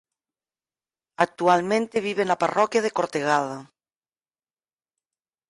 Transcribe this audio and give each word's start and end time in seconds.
Actualmente 1.25 2.05
vive 2.07 2.23
na 2.25 2.39
parroquia 2.43 2.83
de 2.85 2.95
Cortegada. 2.97 3.57